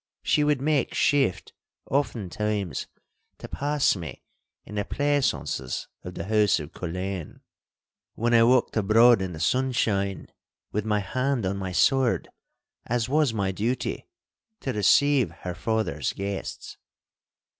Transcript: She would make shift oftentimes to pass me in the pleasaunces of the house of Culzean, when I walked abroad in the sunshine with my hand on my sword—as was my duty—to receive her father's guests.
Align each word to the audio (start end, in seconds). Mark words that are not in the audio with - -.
She 0.23 0.43
would 0.43 0.61
make 0.61 0.95
shift 0.95 1.53
oftentimes 1.91 2.87
to 3.37 3.47
pass 3.47 3.95
me 3.95 4.23
in 4.65 4.73
the 4.73 4.83
pleasaunces 4.83 5.89
of 6.01 6.15
the 6.15 6.23
house 6.25 6.59
of 6.59 6.71
Culzean, 6.71 7.41
when 8.15 8.33
I 8.33 8.41
walked 8.43 8.75
abroad 8.75 9.21
in 9.21 9.33
the 9.33 9.39
sunshine 9.39 10.25
with 10.71 10.85
my 10.85 11.01
hand 11.01 11.45
on 11.45 11.57
my 11.57 11.71
sword—as 11.71 13.09
was 13.09 13.31
my 13.31 13.51
duty—to 13.51 14.73
receive 14.73 15.29
her 15.43 15.53
father's 15.53 16.13
guests. 16.13 16.77